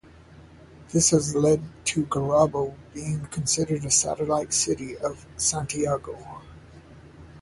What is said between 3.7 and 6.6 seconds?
a satellite city of Santiago.